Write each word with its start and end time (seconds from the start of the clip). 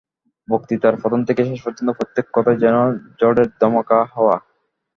বক্তৃতার 0.47 0.95
প্রথম 1.01 1.21
থেকে 1.23 1.41
শেষ 1.45 1.59
পর্যন্ত 1.63 1.89
প্রত্যেক 1.91 2.25
কথায় 2.33 2.59
যেন 2.63 2.75
ঝড়ের 3.19 3.47
দমকা 3.61 3.99
হাওয়া। 4.13 4.35